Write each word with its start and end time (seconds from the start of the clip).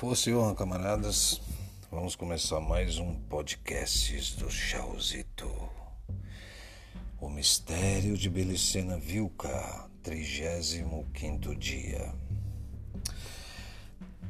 Fosse 0.00 0.32
honra, 0.32 0.54
camaradas. 0.54 1.42
Vamos 1.90 2.16
começar 2.16 2.58
mais 2.58 2.96
um 2.96 3.14
podcast 3.28 4.34
do 4.38 4.50
Chauzito. 4.50 5.46
O 7.20 7.28
Mistério 7.28 8.16
de 8.16 8.30
Belicena 8.30 8.96
Vilca, 8.96 9.90
35 10.02 11.54
dia. 11.54 12.14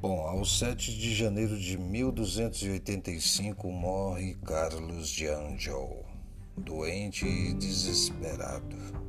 Bom, 0.01 0.27
ao 0.27 0.45
7 0.45 0.93
de 0.99 1.15
janeiro 1.15 1.57
de 1.57 1.79
1285 1.79 3.71
morre 3.71 4.35
Carlos 4.45 5.09
de 5.09 5.29
Anjou, 5.29 6.05
doente 6.57 7.25
e 7.25 7.55
desesperado. 7.55 9.00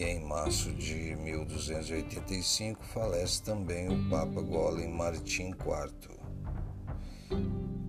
E 0.00 0.04
em 0.04 0.20
março 0.20 0.72
de 0.72 1.14
1285 1.16 2.82
falece 2.86 3.42
também 3.42 3.86
o 3.86 4.08
Papa 4.08 4.40
Golem 4.40 4.88
Martim 4.88 5.50
IV 5.50 6.18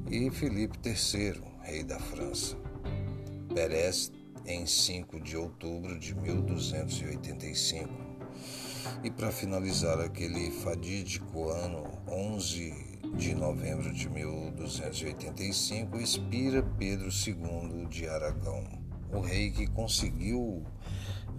e 0.10 0.30
Felipe 0.30 0.78
III, 0.86 1.42
rei 1.62 1.86
da 1.86 1.98
França. 1.98 2.58
Perece 3.56 4.12
em 4.46 4.66
5 4.66 5.22
de 5.22 5.38
outubro 5.38 5.98
de 5.98 6.14
1285. 6.14 7.90
E 9.06 9.10
para 9.10 9.32
finalizar 9.32 9.98
aquele 10.02 10.52
fadídico 10.52 11.48
ano, 11.48 11.82
11 12.10 13.00
de 13.16 13.34
novembro 13.34 13.94
de 13.94 14.10
1285, 14.10 15.98
expira 15.98 16.62
Pedro 16.78 17.08
II 17.08 17.88
de 17.88 18.06
Aragão, 18.06 18.66
o 19.14 19.22
rei 19.22 19.50
que 19.50 19.66
conseguiu 19.68 20.62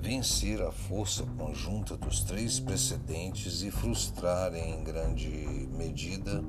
vencer 0.02 0.60
a 0.60 0.72
força 0.72 1.24
conjunta 1.38 1.96
dos 1.96 2.24
três 2.24 2.58
precedentes 2.58 3.62
e 3.62 3.70
frustrar 3.70 4.52
em 4.52 4.82
grande 4.82 5.30
medida 5.76 6.44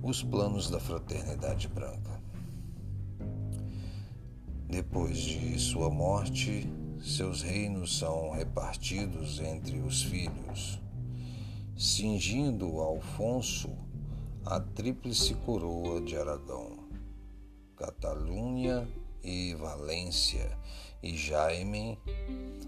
os 0.00 0.22
planos 0.22 0.70
da 0.70 0.78
fraternidade 0.78 1.66
branca. 1.66 2.22
Depois 4.68 5.18
de 5.18 5.58
sua 5.58 5.90
morte, 5.90 6.72
seus 7.02 7.42
reinos 7.42 7.98
são 7.98 8.30
repartidos 8.30 9.40
entre 9.40 9.80
os 9.80 10.04
filhos, 10.04 10.80
cingindo 11.76 12.78
Alfonso 12.78 13.70
a 14.46 14.60
tríplice 14.60 15.34
coroa 15.34 16.00
de 16.00 16.16
Aragão, 16.16 16.78
Catalunha 17.76 18.88
e 19.22 19.52
Valência, 19.54 20.56
e 21.02 21.16
Jaime 21.16 21.98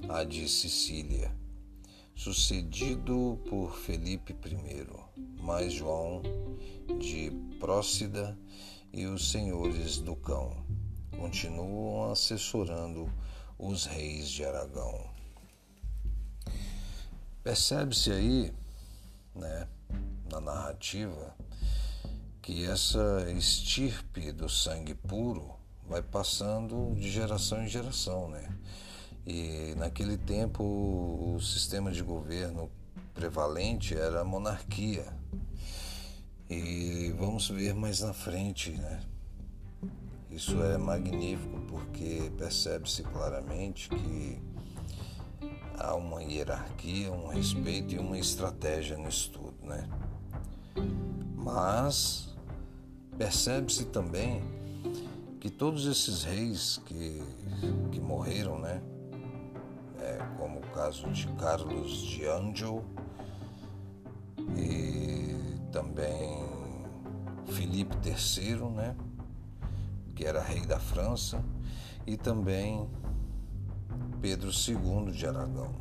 a 0.09 0.25
de 0.25 0.49
Sicília, 0.49 1.35
sucedido 2.15 3.41
por 3.49 3.77
Felipe 3.77 4.33
I, 4.33 5.43
mais 5.43 5.73
João 5.73 6.23
de 6.99 7.31
Prócida 7.59 8.39
e 8.93 9.07
os 9.07 9.31
senhores 9.31 9.99
do 9.99 10.17
Cão 10.17 10.65
continuam 11.17 12.13
assessorando 12.13 13.11
os 13.59 13.87
reis 13.87 14.29
de 14.29 14.45
Aragão. 14.45 15.09
Percebe-se 17.43 18.11
aí, 18.11 18.53
né, 19.35 19.69
na 20.31 20.41
narrativa, 20.41 21.35
que 22.43 22.67
essa 22.67 23.27
estirpe 23.37 24.33
do 24.33 24.49
sangue 24.49 24.95
puro 24.95 25.55
vai 25.95 26.03
passando 26.03 26.93
de 26.97 27.09
geração 27.09 27.63
em 27.63 27.69
geração, 27.69 28.29
né? 28.29 28.49
E 29.25 29.77
naquele 29.77 30.17
tempo 30.17 30.65
o 30.65 31.41
sistema 31.41 31.93
de 31.93 32.03
governo 32.03 32.69
prevalente 33.15 33.97
era 33.97 34.23
a 34.23 34.25
monarquia, 34.25 35.07
e 36.51 37.15
vamos 37.17 37.49
ver 37.49 37.77
mais 37.77 38.01
na 38.01 38.13
frente, 38.13 38.73
né? 38.73 39.03
Isso 40.33 40.61
é 40.65 40.77
magnífico 40.77 41.61
porque 41.69 42.29
percebe-se 42.37 43.05
claramente 43.05 43.89
que 43.89 44.43
há 45.79 45.95
uma 45.95 46.25
hierarquia, 46.25 47.13
um 47.13 47.29
respeito 47.29 47.95
e 47.95 48.01
uma 48.01 48.19
estratégia 48.19 48.97
nisso 48.97 49.31
tudo, 49.31 49.55
né? 49.63 49.89
Mas 51.37 52.35
percebe-se 53.17 53.85
também 53.85 54.43
que 55.45 55.51
todos 55.51 55.85
esses 55.85 56.25
reis 56.25 56.81
que, 56.87 57.23
que 57.93 58.01
morreram, 58.01 58.59
né? 58.59 58.81
É, 60.01 60.17
como 60.39 60.59
o 60.59 60.67
caso 60.69 61.07
de 61.11 61.27
Carlos 61.35 61.99
de 61.99 62.27
Anjou 62.27 62.83
e 64.57 65.37
também 65.71 66.43
Filipe 67.45 67.95
III, 68.03 68.71
né, 68.71 68.97
que 70.15 70.25
era 70.25 70.43
rei 70.43 70.65
da 70.65 70.81
França, 70.81 71.45
e 72.07 72.17
também 72.17 72.89
Pedro 74.23 74.49
II 74.51 75.13
de 75.13 75.27
Aragão. 75.27 75.75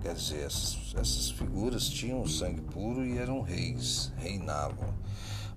Quer 0.00 0.14
dizer, 0.14 0.46
essas, 0.46 0.94
essas 0.94 1.30
figuras 1.32 1.86
tinham 1.86 2.26
sangue 2.26 2.62
puro 2.62 3.04
e 3.04 3.18
eram 3.18 3.42
reis, 3.42 4.10
reinavam. 4.16 4.94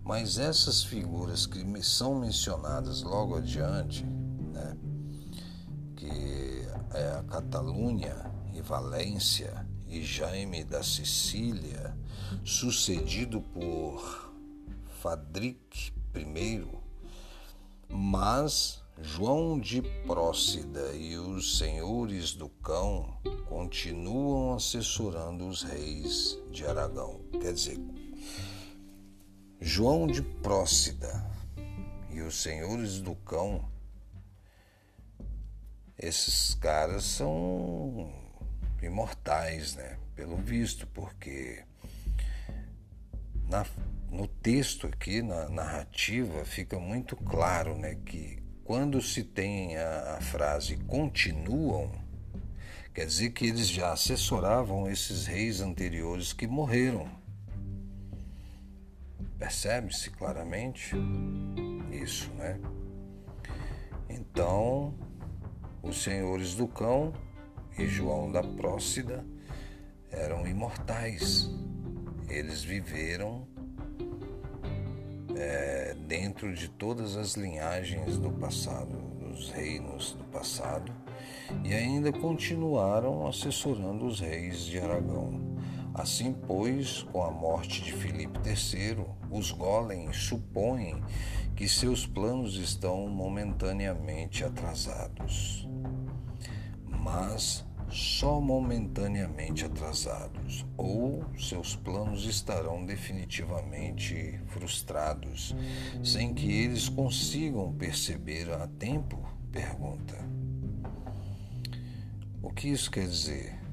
Mas 0.07 0.37
essas 0.37 0.85
figuras 0.85 1.45
que 1.45 1.83
são 1.83 2.15
mencionadas 2.15 3.01
logo 3.01 3.35
adiante, 3.35 4.05
né, 4.05 4.77
que 5.97 6.65
é 6.93 7.09
a 7.19 7.23
Catalunha 7.23 8.31
e 8.53 8.61
Valência 8.61 9.67
e 9.85 10.01
Jaime 10.01 10.63
da 10.63 10.81
Sicília, 10.81 11.93
sucedido 12.45 13.41
por 13.41 14.31
Fadric 15.01 15.91
I, 16.15 16.65
mas 17.89 18.81
João 19.01 19.59
de 19.59 19.81
Prócida 20.05 20.93
e 20.93 21.17
os 21.17 21.57
senhores 21.57 22.33
do 22.33 22.47
cão 22.47 23.19
continuam 23.49 24.55
assessorando 24.55 25.45
os 25.49 25.63
reis 25.63 26.39
de 26.49 26.65
Aragão. 26.65 27.19
Quer 27.41 27.51
dizer, 27.51 27.77
João 29.59 30.05
de 30.05 30.21
Prócida 30.21 31.25
e 32.11 32.21
os 32.21 32.41
senhores 32.41 33.01
do 33.01 33.15
cão, 33.15 33.69
esses 35.97 36.53
caras 36.55 37.03
são 37.03 38.13
imortais, 38.81 39.75
né? 39.75 39.97
Pelo 40.15 40.37
visto, 40.37 40.85
porque 40.87 41.63
na, 43.47 43.65
no 44.11 44.27
texto 44.27 44.87
aqui, 44.87 45.21
na 45.21 45.49
narrativa, 45.49 46.45
fica 46.45 46.79
muito 46.79 47.15
claro 47.15 47.75
né, 47.77 47.95
que 48.05 48.41
quando 48.63 49.01
se 49.01 49.23
tem 49.23 49.77
a, 49.77 50.17
a 50.17 50.21
frase 50.21 50.77
continuam, 50.77 51.91
quer 52.93 53.05
dizer 53.05 53.31
que 53.31 53.45
eles 53.45 53.67
já 53.67 53.91
assessoravam 53.91 54.89
esses 54.89 55.25
reis 55.25 55.61
anteriores 55.61 56.33
que 56.33 56.45
morreram. 56.45 57.16
Percebe-se 59.37 60.09
claramente 60.11 60.95
isso, 61.91 62.31
né? 62.33 62.59
Então, 64.09 64.95
os 65.81 66.01
senhores 66.03 66.55
do 66.55 66.67
cão 66.67 67.13
e 67.77 67.87
João 67.87 68.31
da 68.31 68.41
Prócida 68.41 69.25
eram 70.09 70.47
imortais 70.47 71.49
eles 72.29 72.63
viveram 72.63 73.47
é, 75.35 75.95
dentro 76.07 76.53
de 76.53 76.67
todas 76.69 77.15
as 77.15 77.35
linhagens 77.35 78.17
do 78.17 78.31
passado, 78.31 78.97
dos 79.19 79.49
reinos 79.49 80.13
do 80.13 80.23
passado, 80.25 80.91
e 81.63 81.73
ainda 81.73 82.11
continuaram 82.11 83.27
assessorando 83.27 84.05
os 84.05 84.19
reis 84.19 84.65
de 84.65 84.79
Aragão. 84.79 85.57
Assim, 85.97 86.31
pois, 86.45 87.01
com 87.11 87.23
a 87.23 87.31
morte 87.31 87.83
de 87.83 87.91
Filipe 87.91 88.39
III, 88.47 89.03
os 89.31 89.51
Golem 89.51 90.13
supõem 90.13 91.03
que 91.55 91.67
seus 91.67 92.05
planos 92.05 92.55
estão 92.55 93.07
momentaneamente 93.07 94.43
atrasados. 94.43 95.67
Mas 96.85 97.65
só 97.89 98.39
momentaneamente 98.39 99.65
atrasados, 99.65 100.63
ou 100.77 101.25
seus 101.35 101.75
planos 101.75 102.25
estarão 102.25 102.85
definitivamente 102.85 104.39
frustrados, 104.47 105.55
sem 106.03 106.31
que 106.31 106.51
eles 106.51 106.89
consigam 106.89 107.73
perceber 107.73 108.51
a 108.51 108.67
tempo? 108.67 109.17
Pergunta. 109.51 110.15
O 112.43 112.51
que 112.51 112.67
isso 112.67 112.91
quer 112.91 113.07
dizer? 113.07 113.66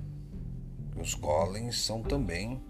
Os 0.97 1.15
golems 1.15 1.81
são 1.81 2.03
também, 2.03 2.63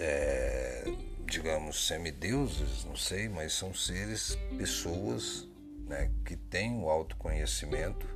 é, 0.00 0.84
digamos, 1.26 1.86
semideuses, 1.86 2.84
não 2.84 2.96
sei, 2.96 3.28
mas 3.28 3.52
são 3.52 3.74
seres, 3.74 4.36
pessoas 4.56 5.46
né, 5.86 6.10
que 6.24 6.36
têm 6.36 6.82
o 6.82 6.88
autoconhecimento 6.88 8.06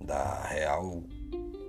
da 0.00 0.42
real 0.42 1.02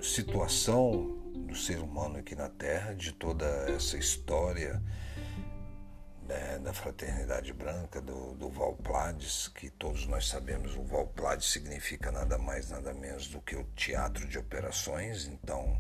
situação 0.01 1.17
do 1.47 1.55
ser 1.55 1.79
humano 1.79 2.17
aqui 2.17 2.35
na 2.35 2.49
Terra, 2.49 2.93
de 2.93 3.11
toda 3.13 3.45
essa 3.69 3.97
história 3.97 4.81
né, 6.27 6.59
da 6.59 6.73
fraternidade 6.73 7.53
branca, 7.53 8.01
do, 8.01 8.33
do 8.33 8.49
Valplades, 8.49 9.47
que 9.47 9.69
todos 9.69 10.07
nós 10.07 10.27
sabemos, 10.27 10.75
o 10.75 10.83
Valplades 10.83 11.47
significa 11.47 12.11
nada 12.11 12.37
mais, 12.37 12.69
nada 12.69 12.93
menos 12.93 13.27
do 13.27 13.39
que 13.41 13.55
o 13.55 13.63
teatro 13.75 14.27
de 14.27 14.37
operações, 14.37 15.27
então 15.27 15.79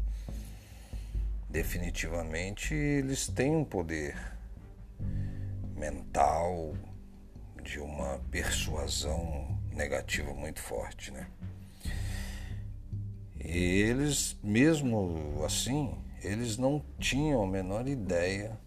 definitivamente 1.49 2.73
eles 2.73 3.27
têm 3.27 3.55
um 3.55 3.65
poder 3.65 4.15
mental 5.75 6.75
de 7.63 7.79
uma 7.79 8.19
persuasão 8.29 9.59
negativa 9.71 10.33
muito 10.33 10.61
forte, 10.61 11.11
né? 11.11 11.27
E 13.43 13.81
eles, 13.81 14.37
mesmo 14.43 15.43
assim, 15.45 15.95
eles 16.23 16.57
não 16.57 16.83
tinham 16.99 17.43
a 17.43 17.47
menor 17.47 17.87
ideia 17.87 18.57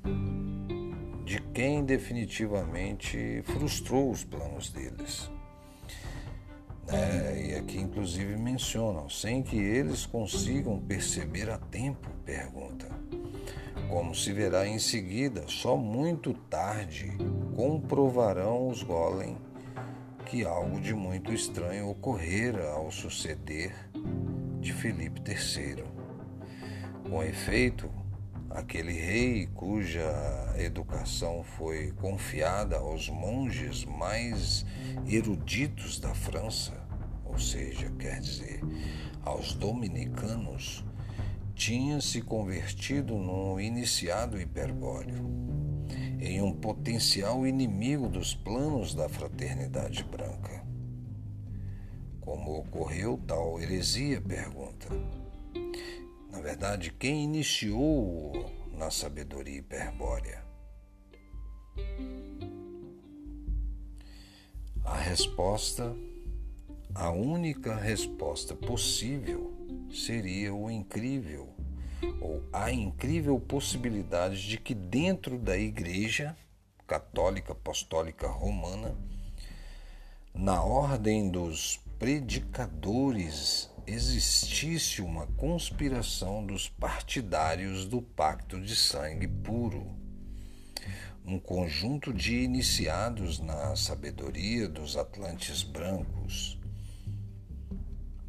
de 1.28 1.42
quem 1.52 1.84
definitivamente 1.84 3.42
frustrou 3.44 4.10
os 4.10 4.24
planos 4.24 4.70
deles. 4.70 5.30
É, 6.90 7.48
e 7.50 7.54
aqui, 7.54 7.78
inclusive, 7.78 8.34
mencionam, 8.38 9.10
sem 9.10 9.42
que 9.42 9.58
eles 9.58 10.06
consigam 10.06 10.80
perceber 10.80 11.50
a 11.50 11.58
tempo, 11.58 12.08
pergunta. 12.24 12.88
Como 13.90 14.14
se 14.14 14.32
verá 14.32 14.66
em 14.66 14.78
seguida, 14.78 15.44
só 15.48 15.76
muito 15.76 16.32
tarde 16.32 17.12
comprovarão 17.54 18.66
os 18.66 18.82
Golem 18.82 19.36
que 20.24 20.46
algo 20.46 20.80
de 20.80 20.94
muito 20.94 21.30
estranho 21.30 21.90
ocorrera 21.90 22.70
ao 22.70 22.90
suceder 22.90 23.74
de 24.60 24.72
Felipe 24.72 25.20
III. 25.30 25.84
Com 27.10 27.22
efeito, 27.22 27.90
aquele 28.58 28.92
rei 28.92 29.46
cuja 29.54 30.04
educação 30.56 31.44
foi 31.44 31.92
confiada 31.92 32.76
aos 32.76 33.08
monges 33.08 33.84
mais 33.84 34.66
eruditos 35.06 36.00
da 36.00 36.12
França, 36.12 36.74
ou 37.24 37.38
seja, 37.38 37.88
quer 37.98 38.20
dizer, 38.20 38.60
aos 39.22 39.54
dominicanos, 39.54 40.84
tinha 41.54 42.00
se 42.00 42.20
convertido 42.20 43.14
num 43.14 43.60
iniciado 43.60 44.40
hiperbóreo, 44.40 45.24
em 46.20 46.42
um 46.42 46.52
potencial 46.52 47.46
inimigo 47.46 48.08
dos 48.08 48.34
planos 48.34 48.92
da 48.92 49.08
fraternidade 49.08 50.02
branca. 50.02 50.64
Como 52.20 52.58
ocorreu 52.58 53.18
tal 53.24 53.60
heresia? 53.60 54.20
Pergunta. 54.20 54.88
Na 56.38 56.44
verdade, 56.44 56.92
quem 56.92 57.24
iniciou 57.24 58.48
na 58.72 58.92
sabedoria 58.92 59.58
hiperbórea? 59.58 60.40
A 64.84 64.94
resposta, 64.94 65.96
a 66.94 67.10
única 67.10 67.74
resposta 67.74 68.54
possível 68.54 69.52
seria 69.92 70.54
o 70.54 70.70
incrível, 70.70 71.52
ou 72.20 72.44
a 72.52 72.70
incrível 72.70 73.40
possibilidade 73.40 74.48
de 74.48 74.58
que 74.58 74.76
dentro 74.76 75.40
da 75.40 75.58
Igreja 75.58 76.36
Católica 76.86 77.50
Apostólica 77.50 78.28
Romana, 78.28 78.96
na 80.32 80.62
ordem 80.62 81.32
dos 81.32 81.80
predicadores 81.98 83.68
existisse 83.88 85.00
uma 85.00 85.26
conspiração 85.28 86.44
dos 86.44 86.68
partidários 86.68 87.86
do 87.86 88.02
pacto 88.02 88.60
de 88.60 88.76
sangue 88.76 89.26
puro. 89.26 89.86
Um 91.24 91.38
conjunto 91.38 92.12
de 92.12 92.36
iniciados 92.36 93.38
na 93.38 93.74
sabedoria 93.76 94.68
dos 94.68 94.96
Atlantes 94.96 95.62
brancos. 95.62 96.58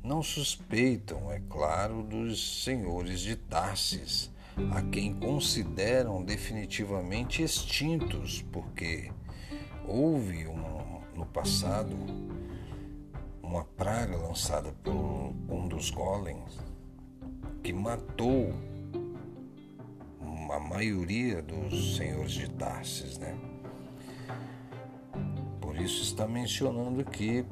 Não 0.01 0.23
suspeitam, 0.23 1.29
é 1.29 1.41
claro, 1.49 2.03
dos 2.03 2.63
senhores 2.63 3.19
de 3.19 3.35
Tarsis, 3.35 4.31
a 4.71 4.81
quem 4.81 5.13
consideram 5.13 6.23
definitivamente 6.23 7.43
extintos, 7.43 8.41
porque 8.51 9.11
houve 9.85 10.47
um, 10.47 11.01
no 11.15 11.25
passado 11.25 11.97
uma 13.49 13.63
praga 13.63 14.15
lançada 14.15 14.71
por 14.83 14.93
um 14.93 15.67
dos 15.67 15.89
golems 15.89 16.55
que 17.63 17.73
matou 17.73 18.53
a 20.51 20.59
maioria 20.59 21.41
dos 21.41 21.97
senhores 21.97 22.33
de 22.33 22.47
Tarsis, 22.51 23.17
né? 23.17 23.35
Por 25.59 25.75
isso 25.77 26.03
está 26.03 26.27
mencionando 26.27 27.01
aqui 27.01 27.43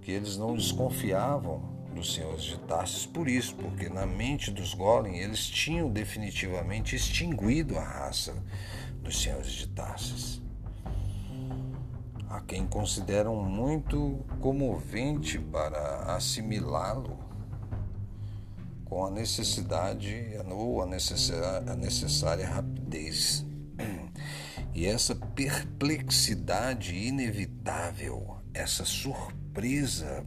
que 0.00 0.12
eles 0.12 0.36
não 0.36 0.54
desconfiavam 0.54 1.60
dos 1.96 2.14
senhores 2.14 2.42
de 2.44 2.58
Tarsis 2.60 3.04
por 3.04 3.28
isso, 3.28 3.56
porque 3.56 3.88
na 3.88 4.06
mente 4.06 4.52
dos 4.52 4.72
Golem 4.72 5.18
eles 5.18 5.48
tinham 5.48 5.90
definitivamente 5.90 6.94
extinguido 6.94 7.76
a 7.76 7.82
raça 7.82 8.40
dos 9.02 9.20
senhores 9.20 9.50
de 9.50 9.66
Tarsis 9.66 10.39
a 12.30 12.40
quem 12.40 12.64
consideram 12.64 13.34
muito 13.42 14.24
comovente 14.40 15.36
para 15.36 16.14
assimilá-lo 16.14 17.18
com 18.84 19.04
a 19.04 19.10
necessidade 19.10 20.38
ou 20.48 20.80
a 20.80 20.86
necessária, 20.86 21.72
a 21.72 21.76
necessária 21.76 22.48
rapidez. 22.48 23.44
E 24.72 24.86
essa 24.86 25.16
perplexidade 25.16 26.94
inevitável, 26.94 28.38
essa 28.54 28.84
surpresa 28.84 30.24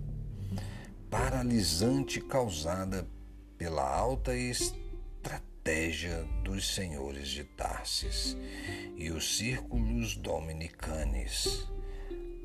paralisante 1.10 2.20
causada 2.20 3.08
pela 3.58 3.90
alta 3.90 4.36
estratégia 4.36 6.28
dos 6.44 6.76
senhores 6.76 7.30
de 7.30 7.46
Tarsis 7.46 8.36
e 8.98 9.10
os 9.12 9.38
círculos 9.38 10.18
dominicanes 10.18 11.66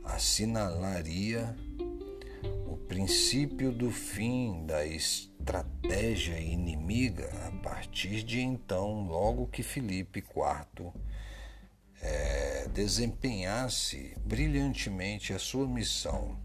assinalaria 0.08 1.54
o 2.66 2.76
princípio 2.76 3.72
do 3.72 3.90
fim 3.90 4.64
da 4.66 4.84
estratégia 4.86 6.38
inimiga 6.38 7.30
a 7.46 7.52
partir 7.62 8.22
de 8.22 8.40
então, 8.40 9.06
logo 9.06 9.46
que 9.46 9.62
Filipe 9.62 10.20
IV 10.20 10.92
é, 12.00 12.68
desempenhasse 12.68 14.16
brilhantemente 14.24 15.32
a 15.32 15.38
sua 15.38 15.66
missão. 15.66 16.38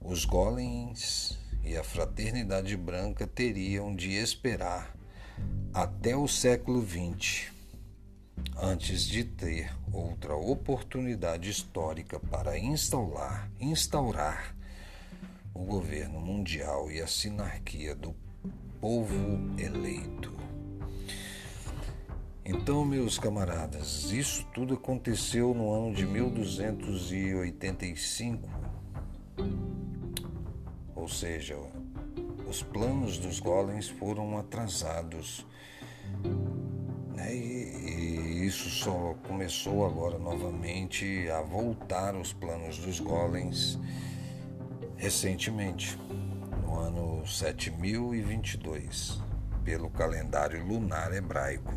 Os 0.00 0.24
golems 0.24 1.38
e 1.62 1.76
a 1.76 1.84
fraternidade 1.84 2.76
branca 2.76 3.26
teriam 3.26 3.94
de 3.94 4.12
esperar 4.12 4.96
até 5.74 6.16
o 6.16 6.26
século 6.26 6.84
XX 6.86 7.59
antes 8.56 9.04
de 9.04 9.24
ter 9.24 9.70
outra 9.92 10.34
oportunidade 10.34 11.50
histórica 11.50 12.18
para 12.18 12.58
instaurar, 12.58 13.50
instaurar 13.58 14.56
o 15.54 15.64
governo 15.64 16.20
mundial 16.20 16.90
e 16.90 17.00
a 17.00 17.06
sinarquia 17.06 17.94
do 17.94 18.14
povo 18.80 19.14
eleito. 19.58 20.34
Então, 22.44 22.84
meus 22.84 23.18
camaradas, 23.18 24.10
isso 24.10 24.44
tudo 24.52 24.74
aconteceu 24.74 25.54
no 25.54 25.72
ano 25.72 25.94
de 25.94 26.04
1285. 26.04 28.50
Ou 30.96 31.08
seja, 31.08 31.56
os 32.48 32.60
planos 32.62 33.18
dos 33.18 33.38
golems 33.38 33.88
foram 33.88 34.36
atrasados. 34.36 35.46
Né? 37.20 37.34
E, 37.34 38.46
isso 38.46 38.70
só 38.70 39.14
começou 39.28 39.86
agora 39.86 40.18
novamente 40.18 41.28
a 41.30 41.42
voltar 41.42 42.14
os 42.14 42.32
planos 42.32 42.78
dos 42.78 42.98
golems 42.98 43.78
recentemente, 44.96 45.98
no 46.62 46.78
ano 46.78 47.26
7022, 47.26 49.20
pelo 49.64 49.90
calendário 49.90 50.64
lunar 50.64 51.12
hebraico. 51.12 51.74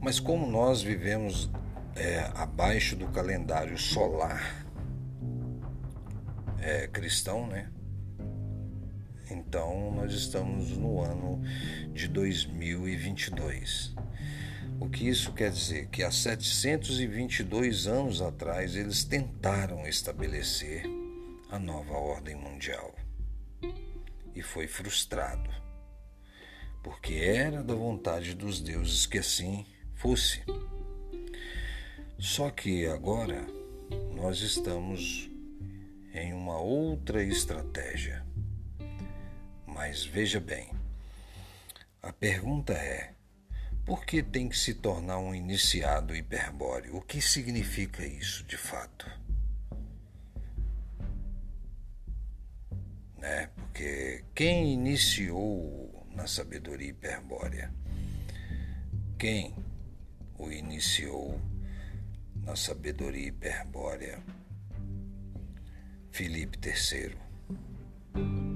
Mas 0.00 0.18
como 0.20 0.46
nós 0.46 0.82
vivemos 0.82 1.50
é, 1.96 2.30
abaixo 2.34 2.96
do 2.96 3.06
calendário 3.08 3.78
solar 3.78 4.66
é, 6.58 6.86
cristão, 6.88 7.46
né? 7.46 7.70
Então 9.30 9.90
nós 9.92 10.12
estamos 10.12 10.70
no 10.76 11.00
ano 11.00 11.42
de 11.92 12.08
2022. 12.08 13.94
O 14.80 14.88
que 14.88 15.08
isso 15.08 15.32
quer 15.32 15.50
dizer? 15.50 15.88
Que 15.88 16.02
há 16.02 16.10
722 16.10 17.86
anos 17.86 18.20
atrás 18.20 18.74
eles 18.76 19.04
tentaram 19.04 19.86
estabelecer 19.86 20.84
a 21.50 21.58
nova 21.58 21.94
ordem 21.94 22.34
mundial 22.34 22.94
e 24.34 24.42
foi 24.42 24.66
frustrado. 24.66 25.48
porque 26.82 27.14
era 27.14 27.62
da 27.62 27.74
vontade 27.74 28.34
dos 28.34 28.60
deuses 28.60 29.06
que 29.06 29.18
assim 29.18 29.64
fosse. 29.94 30.42
Só 32.18 32.50
que 32.50 32.86
agora 32.86 33.46
nós 34.14 34.40
estamos 34.40 35.30
em 36.12 36.34
uma 36.34 36.58
outra 36.58 37.22
estratégia. 37.22 38.24
Mas 39.74 40.06
veja 40.06 40.38
bem, 40.38 40.70
a 42.00 42.12
pergunta 42.12 42.72
é: 42.72 43.12
por 43.84 44.06
que 44.06 44.22
tem 44.22 44.48
que 44.48 44.56
se 44.56 44.72
tornar 44.74 45.18
um 45.18 45.34
iniciado 45.34 46.14
hiperbóreo? 46.14 46.96
O 46.96 47.02
que 47.02 47.20
significa 47.20 48.06
isso 48.06 48.44
de 48.44 48.56
fato? 48.56 49.10
Né? 53.18 53.48
Porque 53.48 54.24
quem 54.32 54.72
iniciou 54.74 56.06
na 56.14 56.28
sabedoria 56.28 56.90
hiperbórea? 56.90 57.74
Quem 59.18 59.56
o 60.38 60.52
iniciou 60.52 61.40
na 62.44 62.54
sabedoria 62.54 63.26
hiperbórea? 63.26 64.22
Filipe 66.12 66.58
III. 66.64 68.53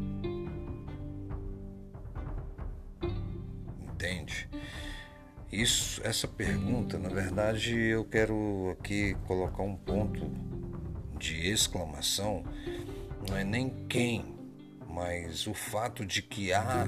Isso, 5.59 6.01
essa 6.05 6.29
pergunta, 6.29 6.97
na 7.01 7.09
verdade, 7.09 7.77
eu 7.77 8.05
quero 8.05 8.77
aqui 8.79 9.17
colocar 9.27 9.65
um 9.65 9.75
ponto 9.75 10.31
de 11.19 11.51
exclamação. 11.51 12.45
Não 13.29 13.37
é 13.37 13.43
nem 13.43 13.69
quem, 13.89 14.39
mas 14.89 15.49
o 15.49 15.55
fato 15.55 16.07
de 16.07 16.23
que 16.23 16.53
há 16.53 16.87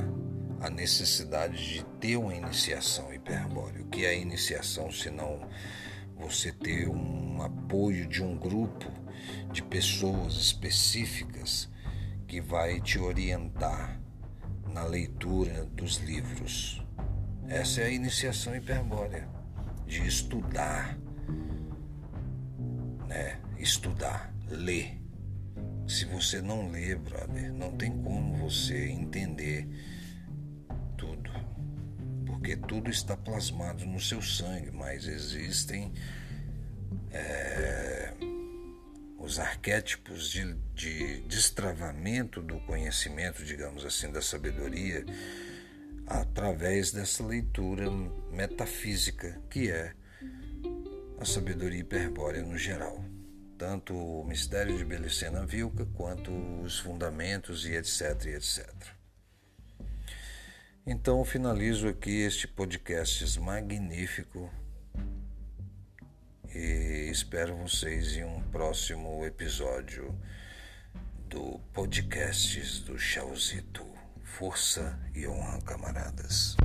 a 0.61 0.71
necessidade 0.71 1.79
de 1.79 1.85
ter 1.99 2.17
uma 2.17 2.33
iniciação 2.33 3.13
hiperbórea. 3.13 3.83
O 3.83 3.89
que 3.89 4.07
é 4.07 4.17
iniciação 4.17 4.89
se 4.93 5.11
não 5.11 5.49
você 6.15 6.53
ter 6.53 6.89
um 6.89 7.43
apoio 7.43 8.07
de 8.07 8.23
um 8.23 8.39
grupo 8.39 8.87
de 9.51 9.65
pessoas 9.65 10.35
específicas 10.35 11.69
que 12.29 12.41
vai 12.41 12.81
te 12.81 13.01
orientar 13.01 14.01
na 14.73 14.85
leitura 14.85 15.65
dos 15.65 15.97
livros. 15.97 16.81
Essa 17.51 17.81
é 17.81 17.87
a 17.87 17.91
iniciação 17.91 18.55
hiperbórea, 18.55 19.29
de 19.85 20.07
estudar, 20.07 20.97
né? 23.09 23.41
Estudar, 23.59 24.33
ler. 24.49 24.97
Se 25.89 26.05
você 26.05 26.41
não 26.41 26.71
lê, 26.71 26.95
brother, 26.95 27.53
não 27.53 27.77
tem 27.77 27.91
como 28.05 28.37
você 28.37 28.91
entender 28.91 29.67
tudo. 30.97 31.29
Porque 32.25 32.57
tudo 32.57 32.89
está 32.89 33.17
plasmado 33.17 33.85
no 33.85 33.99
seu 33.99 34.23
sangue, 34.23 34.71
mas 34.71 35.09
existem 35.09 35.93
é, 37.11 38.15
os 39.19 39.41
arquétipos 39.41 40.31
de, 40.31 40.55
de 40.73 41.23
destravamento 41.23 42.41
do 42.41 42.61
conhecimento, 42.61 43.45
digamos 43.45 43.85
assim, 43.85 44.13
da 44.13 44.23
sabedoria 44.23 45.05
através 46.11 46.91
dessa 46.91 47.25
leitura 47.25 47.89
metafísica 48.33 49.41
que 49.49 49.71
é 49.71 49.95
a 51.21 51.25
sabedoria 51.25 51.79
hiperbórea 51.79 52.43
no 52.43 52.59
geral. 52.59 53.05
Tanto 53.57 53.95
o 53.95 54.25
mistério 54.25 54.77
de 54.77 54.85
Belicena 54.85 55.47
Vilca 55.47 55.87
quanto 55.95 56.33
os 56.63 56.81
fundamentos 56.81 57.65
e 57.65 57.75
etc, 57.75 58.25
e 58.25 58.31
etc. 58.31 58.67
Então 60.85 61.25
finalizo 61.25 61.87
aqui 61.87 62.23
este 62.23 62.49
podcast 62.49 63.39
magnífico 63.39 64.51
e 66.53 67.09
espero 67.13 67.55
vocês 67.57 68.17
em 68.17 68.25
um 68.25 68.43
próximo 68.51 69.25
episódio 69.25 70.19
do 71.29 71.61
podcast 71.73 72.83
do 72.83 72.99
Chauzito. 72.99 73.90
Força 74.39 74.99
e 75.15 75.27
honra, 75.27 75.61
camaradas. 75.63 76.57